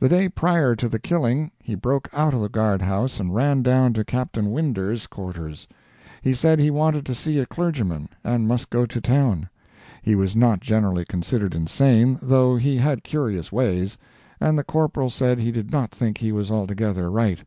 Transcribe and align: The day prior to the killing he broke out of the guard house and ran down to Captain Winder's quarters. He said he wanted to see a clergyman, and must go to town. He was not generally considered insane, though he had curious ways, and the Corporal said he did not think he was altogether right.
The 0.00 0.08
day 0.10 0.28
prior 0.28 0.76
to 0.76 0.86
the 0.86 0.98
killing 0.98 1.50
he 1.58 1.74
broke 1.74 2.06
out 2.12 2.34
of 2.34 2.42
the 2.42 2.50
guard 2.50 2.82
house 2.82 3.18
and 3.18 3.34
ran 3.34 3.62
down 3.62 3.94
to 3.94 4.04
Captain 4.04 4.50
Winder's 4.50 5.06
quarters. 5.06 5.66
He 6.20 6.34
said 6.34 6.58
he 6.58 6.70
wanted 6.70 7.06
to 7.06 7.14
see 7.14 7.38
a 7.38 7.46
clergyman, 7.46 8.10
and 8.22 8.46
must 8.46 8.68
go 8.68 8.84
to 8.84 9.00
town. 9.00 9.48
He 10.02 10.14
was 10.14 10.36
not 10.36 10.60
generally 10.60 11.06
considered 11.06 11.54
insane, 11.54 12.18
though 12.20 12.56
he 12.56 12.76
had 12.76 13.02
curious 13.02 13.50
ways, 13.50 13.96
and 14.40 14.58
the 14.58 14.62
Corporal 14.62 15.08
said 15.08 15.38
he 15.38 15.50
did 15.52 15.70
not 15.70 15.90
think 15.90 16.18
he 16.18 16.32
was 16.32 16.50
altogether 16.50 17.10
right. 17.10 17.38